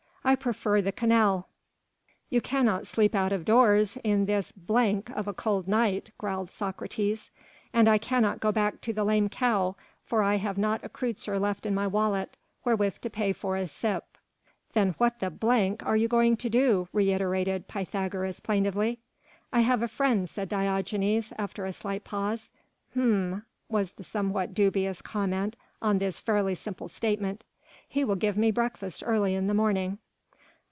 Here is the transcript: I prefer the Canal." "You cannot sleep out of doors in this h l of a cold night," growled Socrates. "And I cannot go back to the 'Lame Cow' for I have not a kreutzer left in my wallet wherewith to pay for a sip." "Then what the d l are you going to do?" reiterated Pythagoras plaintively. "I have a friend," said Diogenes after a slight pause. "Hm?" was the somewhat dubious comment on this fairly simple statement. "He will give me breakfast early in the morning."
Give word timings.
I 0.23 0.35
prefer 0.35 0.81
the 0.83 0.91
Canal." 0.91 1.47
"You 2.29 2.41
cannot 2.41 2.85
sleep 2.85 3.15
out 3.15 3.31
of 3.31 3.43
doors 3.43 3.97
in 4.03 4.27
this 4.27 4.53
h 4.55 4.69
l 4.69 5.01
of 5.15 5.27
a 5.27 5.33
cold 5.33 5.67
night," 5.67 6.11
growled 6.19 6.51
Socrates. 6.51 7.31
"And 7.73 7.89
I 7.89 7.97
cannot 7.97 8.39
go 8.39 8.51
back 8.51 8.81
to 8.81 8.93
the 8.93 9.03
'Lame 9.03 9.29
Cow' 9.29 9.75
for 10.05 10.21
I 10.21 10.35
have 10.35 10.59
not 10.59 10.83
a 10.85 10.89
kreutzer 10.89 11.39
left 11.39 11.65
in 11.65 11.73
my 11.73 11.87
wallet 11.87 12.37
wherewith 12.63 12.99
to 12.99 13.09
pay 13.09 13.33
for 13.33 13.57
a 13.57 13.67
sip." 13.67 14.15
"Then 14.73 14.93
what 14.99 15.19
the 15.21 15.31
d 15.31 15.37
l 15.47 15.75
are 15.81 15.97
you 15.97 16.07
going 16.07 16.37
to 16.37 16.49
do?" 16.51 16.87
reiterated 16.93 17.67
Pythagoras 17.67 18.39
plaintively. 18.41 18.99
"I 19.51 19.61
have 19.61 19.81
a 19.81 19.87
friend," 19.87 20.29
said 20.29 20.49
Diogenes 20.49 21.33
after 21.39 21.65
a 21.65 21.73
slight 21.73 22.03
pause. 22.03 22.51
"Hm?" 22.93 23.43
was 23.69 23.93
the 23.93 24.03
somewhat 24.03 24.53
dubious 24.53 25.01
comment 25.01 25.57
on 25.81 25.97
this 25.97 26.19
fairly 26.19 26.53
simple 26.53 26.89
statement. 26.89 27.43
"He 27.87 28.03
will 28.03 28.15
give 28.15 28.37
me 28.37 28.51
breakfast 28.51 29.01
early 29.05 29.33
in 29.33 29.47
the 29.47 29.55
morning." 29.55 29.97